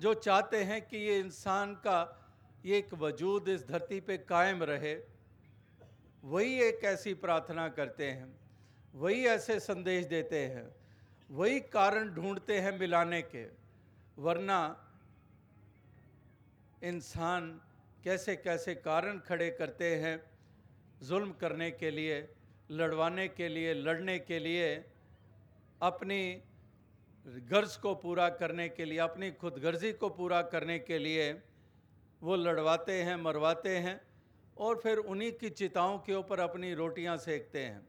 [0.00, 1.98] जो चाहते हैं कि ये इंसान का,
[2.64, 4.94] ये एक वजूद इस धरती पे कायम रहे,
[6.24, 8.28] वही एक ऐसी प्रार्थना करते हैं,
[8.94, 10.68] वही ऐसे संदेश देते हैं,
[11.30, 13.44] वही कारण ढूंढते हैं मिलाने के,
[14.18, 14.60] वरना
[16.82, 17.50] इंसान
[18.04, 20.20] कैसे कैसे कारण खड़े करते हैं,
[21.02, 22.28] जुल्म करने के लिए,
[22.70, 24.84] लड़वाने के लिए, लड़ने के लिए
[25.82, 26.42] अपनी
[27.26, 31.42] गर्ज को पूरा करने के लिए, अपनी खुदगर्जी को पूरा करने के लिए
[32.22, 34.00] वो लड़वाते हैं, मरवाते हैं
[34.56, 37.88] और फिर उन्हीं की चिताओं के ऊपर अपनी रोटियाँ सेकते हैं।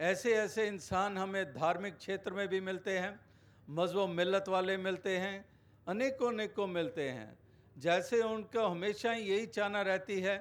[0.00, 3.20] ऐसे ऐसे इंसान हमें धार्मिक क्षेत्र में भी मिलते हैं,
[3.70, 5.44] मज़हब मिलत वाले मिलते हैं,
[5.88, 7.38] अनेकों अनेकों मिलते हैं।
[7.78, 10.36] जैसे उनको हमेशा यही चाहना रहती है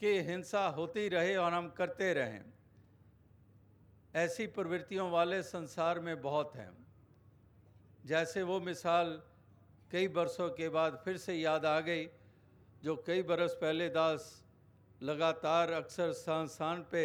[0.00, 2.57] कि हिंसा होती रहे और हम करते रहें।
[4.14, 6.70] ऐसी प्रवृत्तियों वाले संसार में बहुत हैं।
[8.06, 9.20] जैसे वो मिसाल
[9.92, 12.06] कई बरसों के बाद फिर से याद आ गई,
[12.82, 14.44] जो कई बरस पहले दास
[15.00, 17.04] लगातार अक्सर संस्थान पे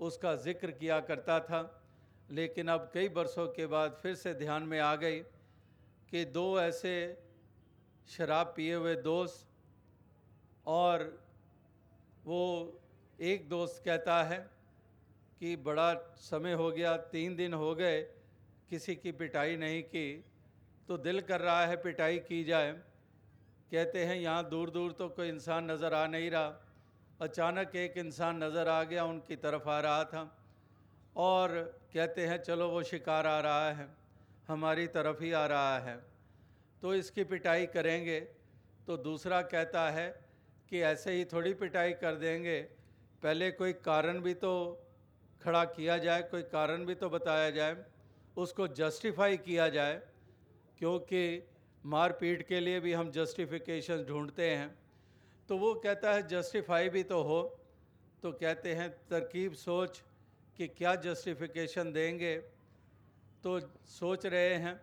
[0.00, 1.60] उसका ज़िक्र किया करता था,
[2.30, 5.20] लेकिन अब कई बरसों के बाद फिर से ध्यान में आ गई
[6.12, 6.94] कि दो ऐसे
[8.08, 9.46] शराब पिए हुए दोस्त
[10.66, 11.02] और
[12.24, 12.42] वो
[13.22, 14.38] एक दोस्त कहता है
[15.40, 18.00] कि बड़ा समय हो गया, तीन दिन हो गए,
[18.70, 20.24] किसी की पिटाई नहीं की।
[20.88, 22.72] तो दिल कर रहा है पिटाई की जाए।
[23.72, 26.66] कहते हैं, यहाँ दूर दूर तो कोई इंसान नज़र आ नहीं रहा।
[27.20, 30.24] अचानक एक इंसान नज़र आ गया, उनकी तरफ़ आ रहा था
[31.16, 33.88] और कहते हैं, चलो, वो शिकार आ रहा है,
[34.48, 35.96] हमारी तरफ़ ही आ रहा है।
[36.82, 38.20] तो इसकी पिटाई करेंगे।
[38.86, 40.06] तो दूसरा कहता है
[40.70, 42.60] कि, ऐसे ही थोड़ी पिटाई कर देंगे।
[43.22, 44.52] पहले कोई कारण भी तो
[45.42, 47.76] खड़ा किया जाए, कोई कारण भी तो बताया जाए,
[48.36, 49.94] उसको जस्टिफाई किया जाए,
[50.78, 51.22] क्योंकि
[51.84, 54.70] मारपीट के लिए भी हम जस्टिफिकेशन ढूंढते हैं।
[55.48, 57.40] तो वो कहता है जस्टिफाई भी तो हो।
[58.22, 60.02] तो कहते हैं, तरकीब सोच
[60.58, 62.36] कि क्या जस्टिफिकेशन देंगे?
[63.44, 64.80] तो सोच रहे हैं,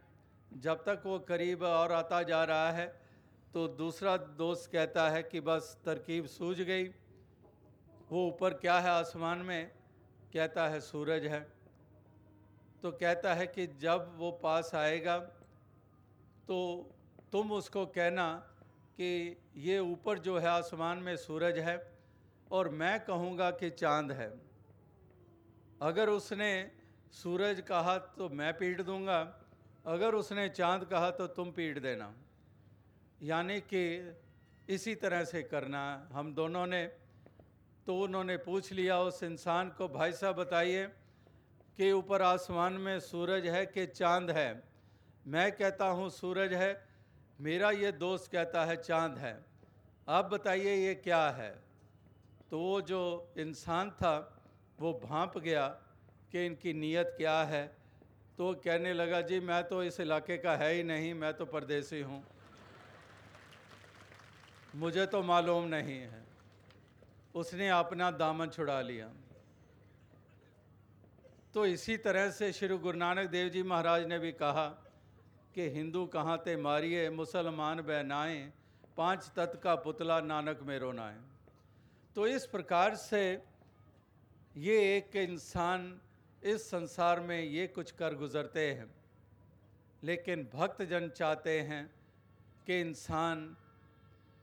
[0.58, 2.88] जब तक वो करीब और आता जा रहा है
[3.54, 6.84] तो दूसरा दोस्त कहता है कि बस तरकीब सूझ गई।
[8.10, 9.72] वो ऊपर क्या है आसमान में?
[10.34, 11.40] कहता है, सूरज है।
[12.84, 15.18] तो कहता है कि जब वो पास आएगा
[16.48, 16.58] तो
[17.32, 18.28] तुम उसको कहना
[19.00, 21.76] कि ये ऊपर जो है आसमान में सूरज है
[22.52, 24.30] और मैं कहूँगा कि चाँद है।
[25.82, 26.52] अगर उसने
[27.14, 29.20] सूरज कहा तो मैं पीट दूँगा।
[29.86, 32.14] अगर उसने चाँद कहा तो तुम पीट देना।
[33.24, 33.84] यानी कि
[34.70, 36.84] इसी तरह से करना। हम दोनों ने
[37.88, 40.88] तो उन्होंने पूछ लिया, उस इंसान को भाई साहब बताइए
[41.78, 44.64] कि ऊपर आसमान में सूरज है कि चाँद है?
[45.28, 46.88] मैं कहता हूँ, सूरज है।
[47.42, 49.46] मेरा ये दोस्त कहता है, चाँद है।
[50.08, 51.64] आप बताइए, ये क्या है?
[52.52, 54.44] तो वो जो इंसान था,
[54.80, 55.68] वो भांप गया
[56.32, 57.78] कि इनकी नीयत क्या है?
[58.38, 62.02] तो कहने लगा, जी, मैं तो इस इलाके का है ही नहीं, मैं तो परदेसी
[62.02, 62.24] हूँ।
[64.76, 66.37] मुझे तो मालूम नहीं है।
[67.38, 69.10] उसने अपना दामन छुड़ा लिया।
[71.54, 74.68] तो इसी तरह से श्री गुरु नानक देव जी महाराज ने भी कहा
[75.56, 78.52] कि हिंदू कहाँ ते मारिए, मुसलमान बहनाएँ,
[78.98, 81.18] पाँच तत्व का पुतला नानक में रोनाएँ।
[82.16, 83.24] तो इस प्रकार से
[84.56, 86.00] ये एक इंसान
[86.44, 88.90] इस संसार में ये कुछ कर गुज़रते हैं,
[90.04, 91.84] लेकिन भक्तजन चाहते हैं
[92.68, 93.56] कि इंसान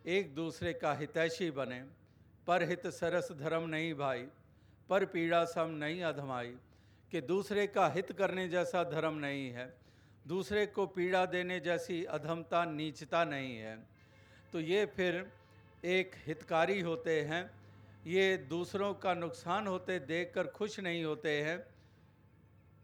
[0.05, 1.83] एक दूसरे का हितैषी बने।
[2.47, 4.27] पर हित सरस धर्म नहीं भाई,
[4.89, 6.55] पर पीड़ा सम नहीं अधमाई।
[7.13, 9.73] कि दूसरे का हित करने जैसा धर्म नहीं है,
[10.27, 13.77] दूसरे को पीड़ा देने जैसी अधमता, नीचता नहीं है।
[14.53, 15.31] तो ये फिर
[15.85, 17.51] एक हितकारी होते हैं,
[18.07, 21.65] ये दूसरों का नुकसान होते देखकर खुश नहीं होते हैं,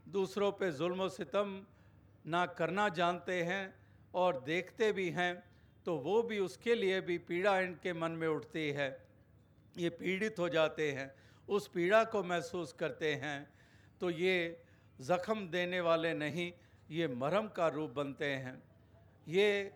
[0.08, 1.62] दूसरों पे जुल्म सितम
[2.26, 3.74] ना करना जानते हैं
[4.14, 5.32] और देखते भी हैं
[5.86, 9.09] तो वो भी उसके लिए भी पीड़ा इनके मन में उठती है।
[9.74, 11.10] ये पीड़ित हो जाते हैं,
[11.48, 13.48] उस पीड़ा को महसूस करते हैं
[14.00, 14.62] तो ये
[14.98, 16.52] ज़ख्म देने वाले नहीं,
[16.90, 18.62] ये मरहम का रूप बनते हैं।
[19.26, 19.72] ये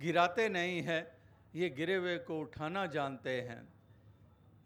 [0.00, 1.06] गिराते नहीं हैं,
[1.54, 3.62] ये गिरे हुए को उठाना जानते हैं।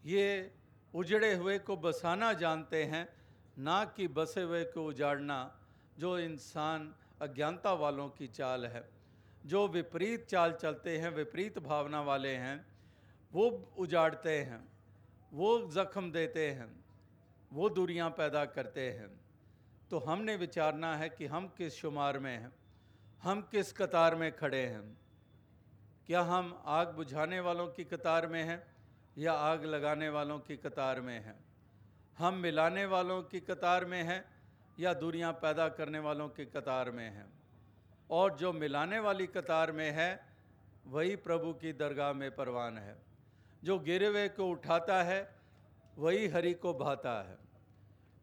[0.05, 0.51] ये
[0.93, 3.07] उजड़े हुए को बसाना जानते हैं
[3.59, 5.39] ना कि बसे हुए को उजाड़ना,
[5.97, 8.83] जो इंसान अज्ञानता वालों की चाल है।
[9.45, 12.65] जो विपरीत चाल चलते हैं, विपरीत भावना वाले हैं
[13.33, 14.67] वो उजाड़ते हैं,
[15.33, 16.85] वो ज़ख्म देते हैं,
[17.53, 19.19] वो दूरियाँ पैदा करते हैं।
[19.89, 22.51] तो हमने विचारना है कि हम किस शुमार में हैं,
[23.23, 24.97] हम किस कतार में खड़े हैं।
[26.07, 28.63] क्या हम आग बुझाने वालों की कतार में हैं
[29.17, 31.35] या आग लगाने वालों की कतार में हैं?
[32.17, 34.25] हम मिलाने वालों की कतार में हैं
[34.79, 37.25] या दूरियाँ पैदा करने वालों की कतार में हैं?
[38.11, 40.25] और जो मिलाने वाली कतार में है,
[40.87, 43.06] वही प्रभु की दरगाह में परवान है।
[43.63, 45.19] जो गिरवे को उठाता है,
[45.97, 47.37] वही हरि को भाता है।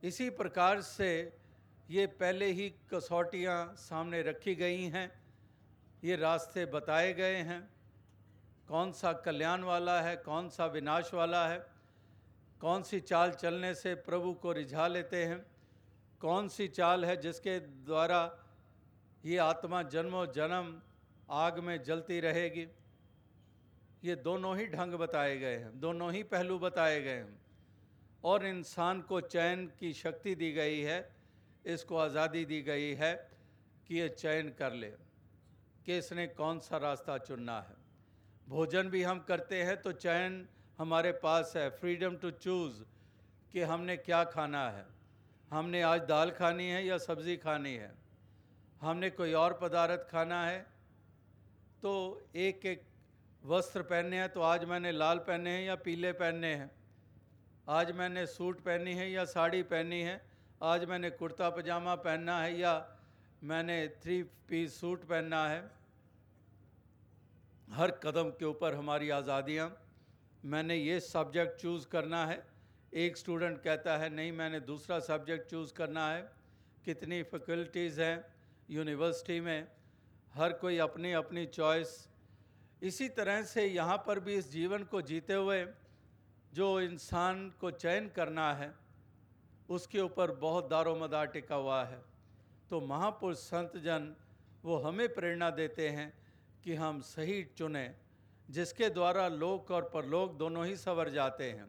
[0.02, 1.10] इसी प्रकार से
[1.90, 5.10] ये पहले ही कसौटियाँ सामने रखी गई हैं,
[6.04, 7.62] ये रास्ते बताए गए हैं।
[8.68, 11.58] कौन सा कल्याण वाला है, कौन सा विनाश वाला है,
[12.60, 15.44] कौन सी चाल चलने से प्रभु को रिझा लेते हैं,
[16.20, 18.20] कौन सी चाल है जिसके द्वारा
[19.24, 20.74] ये आत्मा जन्मों जन्म
[21.30, 22.66] आग में जलती रहेगी।
[24.04, 27.38] ये दोनों ही ढंग बताए गए हैं, दोनों ही पहलू बताए गए हैं।
[28.24, 30.98] और इंसान को चयन की शक्ति दी गई है,
[31.64, 33.14] इसको आज़ादी दी गई है
[33.88, 34.92] कि ये चयन कर ले,
[35.86, 37.76] कि इसने कौन सा रास्ता चुनना है।
[38.48, 40.46] भोजन भी हम करते हैं तो चयन
[40.78, 42.82] हमारे पास है फ्रीडम टू चूज़
[43.52, 44.86] कि हमने क्या खाना है।
[45.50, 47.92] हमने आज दाल खानी है या सब्ज़ी खानी है?
[48.80, 50.58] हमने कोई और पदार्थ खाना है?
[51.82, 51.92] तो
[52.36, 52.82] एक एक
[53.44, 56.70] वस्त्र पहने हैं तो आज मैंने लाल पहने हैं या पीले पहने हैं।
[57.68, 60.14] आज मैंने सूट पहनी है या साड़ी पहनी है।
[60.62, 62.72] आज मैंने कुर्ता पजामा पहनना है या
[63.42, 65.58] मैंने थ्री पीस सूट पहनना है।
[67.68, 69.68] हर कदम के ऊपर हमारी आज़ादियाँ।
[70.44, 72.42] मैंने ये सब्जेक्ट चूज़ करना है।
[72.96, 76.22] एक स्टूडेंट कहता है, नहीं, मैंने दूसरा सब्जेक्ट चूज़ करना है।
[76.84, 78.24] कितनी फैकल्टीज़ हैं,
[78.70, 79.66] यूनिवर्सिटी में।
[80.34, 81.96] हर कोई अपनी अपनी चॉइस
[82.84, 85.64] इसी तरह से यहाँ पर भी इस जीवन को जीते हुए
[86.52, 88.72] जो इंसान को चयन करना है,
[89.68, 92.00] उसके ऊपर बहुत दारोमदार टिका हुआ है।
[92.70, 94.14] तो महापुरुष संत जन
[94.64, 96.12] वो हमें प्रेरणा देते हैं
[96.64, 97.94] कि हम सही चुनें,
[98.48, 101.66] जिसके द्वारा लोक और परलोक दोनों ही सवर जाते हैं।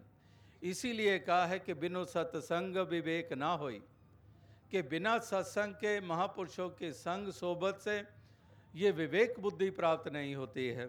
[0.63, 3.81] इसीलिए कहा है कि बिनु सत्संग विवेक ना होई,
[4.71, 7.97] कि बिना सत्संग के महापुरुषों के संग सोबत से
[8.73, 10.87] ये विवेक बुद्धि प्राप्त नहीं होती है।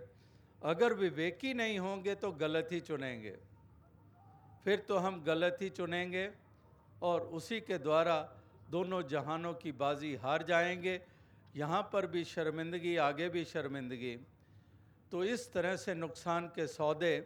[0.62, 3.36] अगर विवेकी नहीं होंगे तो गलत ही चुनेंगे।
[4.64, 6.30] फिर तो हम गलत ही चुनेंगे
[7.02, 8.16] और उसी के द्वारा
[8.70, 11.00] दोनों जहानों की बाजी हार जाएँगे।
[11.56, 14.16] यहाँ पर भी शर्मिंदगी, आगे भी शर्मिंदगी।
[15.12, 17.16] तो इस तरह से नुकसान के सौदे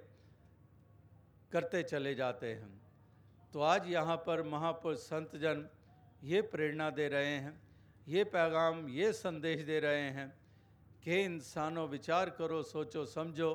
[1.53, 2.81] करते चले जाते हैं।
[3.55, 5.69] तो आज यहाँ पर महापुरुष संत जन
[6.23, 7.61] ये प्रेरणा दे रहे हैं,
[8.07, 10.33] ये पैगाम, ये संदेश दे रहे हैं
[11.05, 13.51] कि इंसानों विचार करो सोचो समझो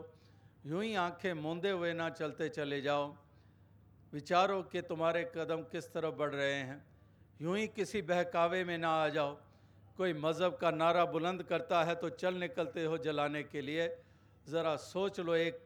[0.66, 3.06] यूँ ही आँखें मूंदे हुए ना चलते चले जाओ
[4.14, 6.84] विचारो कि तुम्हारे कदम किस तरफ़ बढ़ रहे हैं
[7.42, 9.38] यूँ ही किसी बहकावे में ना आ जाओ
[9.98, 13.88] कोई मज़हब का नारा बुलंद करता है तो चल निकलते हो जलाने के लिए
[14.48, 15.60] ज़रा सोच लो एक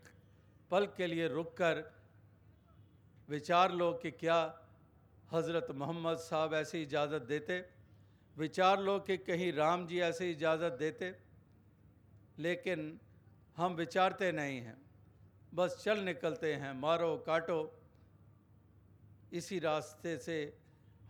[0.72, 1.84] पल के लिए रुक कर
[3.30, 4.38] विचार लो कि क्या
[5.30, 7.64] हज़रत मोहम्मद साहब ऐसी इजाज़त देते
[8.38, 11.12] विचार लो कि कहीं राम जी ऐसी इजाज़त देते
[12.40, 13.00] लेकिन
[13.58, 14.78] हम विचारते नहीं हैं।
[15.54, 17.60] बस चल निकलते हैं, मारो काटो।
[19.34, 20.58] इसी रास्ते से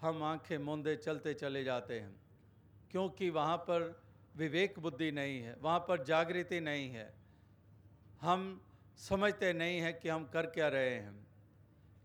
[0.02, 2.16] हम आँखें मूंदे चलते चले जाते हैं,
[2.92, 4.02] क्योंकि वहाँ पर
[4.36, 7.14] विवेक बुद्धि नहीं है, वहाँ पर जागृति नहीं है।
[8.22, 8.62] हम
[8.98, 11.28] समझते नहीं हैं कि हम कर क्या रहे हैं,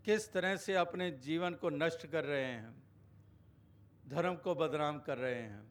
[0.04, 2.74] किस तरह से अपने जीवन को नष्ट कर रहे हैं,
[4.08, 5.62] धर्म को बदनाम कर रहे हैं।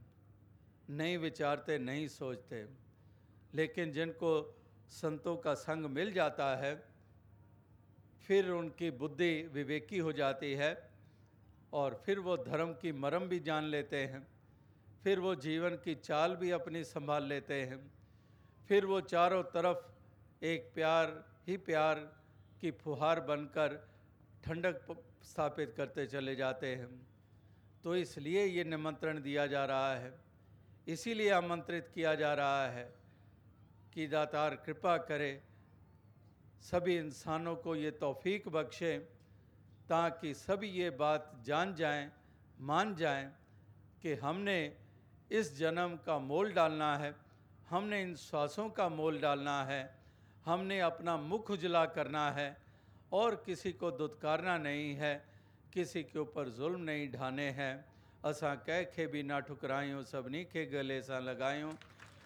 [0.89, 2.83] नहीं विचारते, नहीं सोचते।
[3.56, 4.32] लेकिन जिनको
[4.89, 6.74] संतों का संग मिल जाता है,
[8.28, 10.89] फिर उनकी बुद्धि विवेकी हो जाती है
[11.74, 14.28] और फिर वो धर्म की मरम भी जान लेते हैं,
[15.04, 17.92] फिर वो जीवन की चाल भी अपनी संभाल लेते हैं,
[18.68, 22.00] फिर वो चारों तरफ़ एक प्यार, ही प्यार
[22.62, 23.76] की फुहार बनकर
[24.44, 27.08] ठंडक स्थापित करते चले जाते हैं।
[27.84, 30.13] तो इसलिए ये निमंत्रण दिया जा रहा है।
[30.88, 33.03] इसीलिए आमंत्रित किया जा रहा है।
[33.93, 35.32] कि दातार कृपा करे
[36.62, 38.97] सभी इंसानों को ये तौफीक बख्शे
[39.89, 42.10] ताकि सभी ये बात जान जाएँ,
[42.62, 43.25] मान जाएँ
[44.01, 44.58] कि हमने
[45.32, 47.13] इस जन्म का मोल डालना है
[47.69, 49.84] हमने इन श्वासों का मोल डालना है
[50.45, 52.56] हमने अपना मुख उजला करना है
[53.12, 55.13] और किसी को दुत्कारना नहीं है
[55.73, 57.73] किसी के ऊपर जुल्म नहीं ढाने हैं।
[58.25, 61.71] असा कह के भी ना ठुकरायूँ सबनी के गले सा लगायूँ।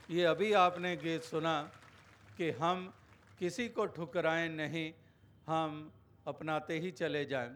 [0.10, 1.62] ये अभी आपने गीत सुना
[2.38, 2.94] कि हम
[3.40, 4.92] किसी को ठुकराएँ नहीं,
[5.48, 5.92] हम
[6.28, 7.52] अपनाते ही चले जाएँ,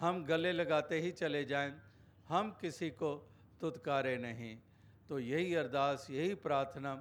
[0.00, 1.72] हम गले लगाते ही चले जाएँ,
[2.28, 3.14] हम किसी को
[3.60, 4.56] तुतकारे नहीं।
[5.08, 6.94] तो यही अरदास, यही प्रार्थना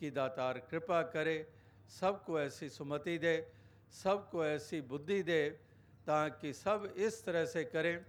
[0.00, 1.46] कि दातार कृपा करे,
[2.00, 3.36] सबको ऐसी सुमति दे,
[3.92, 5.48] सबको ऐसी बुद्धि दे,
[6.06, 8.04] ताकि सब इस तरह से करें,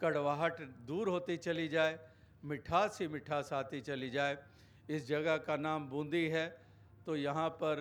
[0.00, 1.98] कड़वाहट दूर होती चली जाए,
[2.44, 4.36] मिठास ही मिठास आती चली जाए
[4.88, 6.46] इस जगह का नाम बूंदी है
[7.06, 7.80] तो यहाँ पर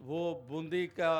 [0.00, 1.14] वो बूंदी का,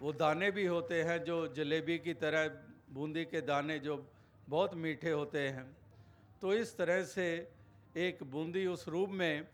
[0.00, 2.48] वो दाने भी होते हैं जो जलेबी की तरह,
[2.92, 3.96] बूंदी के दाने जो
[4.48, 5.64] बहुत मीठे होते हैं।
[6.42, 7.26] तो इस तरह से
[7.98, 9.46] एक बूंदी उस रूप में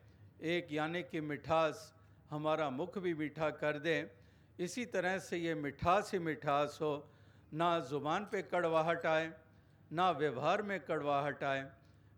[0.45, 1.93] एक यानी कि मिठास,
[2.31, 4.09] हमारा मुख भी मीठा कर दें।
[4.59, 6.93] इसी तरह से ये मिठास ही मिठास हो,
[7.55, 9.31] ना ज़ुबान पे कड़वाहट आए,
[9.91, 11.67] ना व्यवहार में कड़वाहट आए,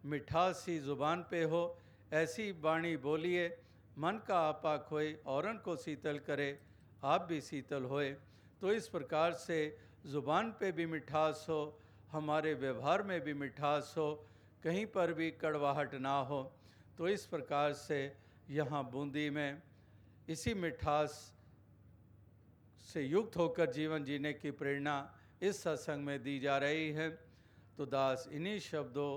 [0.04, 1.62] मिठास ही ज़ुबान पे हो
[2.12, 3.48] ऐसी बाणी बोलिए,
[3.98, 6.58] मन का आपा खोए औरन को शीतल करे,
[7.04, 8.10] आप भी शीतल होए।
[8.62, 9.58] तो इस प्रकार से
[10.06, 11.78] ज़ुबान पे भी मिठास हो,
[12.12, 14.08] हमारे व्यवहार में भी मिठास हो,
[14.64, 16.42] कहीं पर भी कड़वाहट ना हो।
[16.98, 18.00] तो इस प्रकार से
[18.50, 19.62] यहाँ बूंदी में
[20.28, 21.12] इसी मिठास
[22.88, 24.96] से युक्त होकर जीवन जीने की प्रेरणा
[25.42, 27.10] इस सत्संग में दी जा रही है।
[27.76, 29.12] तो दास, इन्हीं शब्दों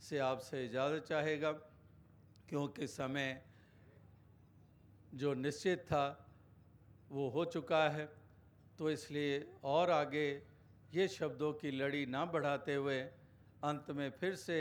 [0.00, 1.52] से आपसे इजाज़त चाहेगा।
[2.48, 3.40] क्योंकि समय
[5.14, 6.06] जो निश्चित था
[7.10, 8.08] वो हो चुका है।
[8.78, 10.26] तो इसलिए और आगे
[10.94, 13.00] ये शब्दों की लड़ी ना बढ़ाते हुए
[13.64, 14.58] अंत में फिर से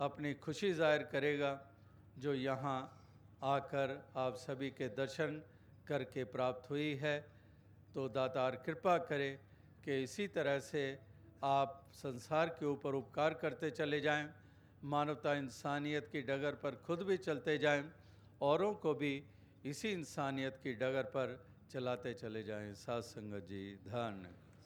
[0.00, 1.58] अपनी खुशी ज़ाहिर करेगा
[2.18, 2.78] जो यहाँ
[3.44, 5.42] आकर आप सभी के दर्शन
[5.88, 7.18] करके प्राप्त हुई है।
[7.94, 9.30] तो दातार कृपा करे
[9.84, 10.82] कि इसी तरह से
[11.44, 14.28] आप संसार के ऊपर उपकार करते चले जाएँ,
[14.84, 17.84] मानवता इंसानियत की डगर पर खुद भी चलते जाएँ,
[18.40, 19.22] औरों को भी
[19.64, 21.38] इसी इंसानियत की डगर पर
[21.70, 24.47] चलाते चले जाएँ। सात संगत जी धन्य